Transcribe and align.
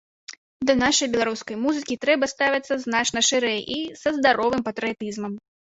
Да 0.69 0.75
нашай 0.83 1.11
беларускай 1.15 1.59
музыкі 1.67 1.99
трэба 2.05 2.31
ставіцца 2.33 2.79
значна 2.89 3.23
шырэй 3.31 3.61
і 3.77 3.79
са 4.03 4.17
здаровым 4.21 4.61
патрыятызмам. 4.73 5.41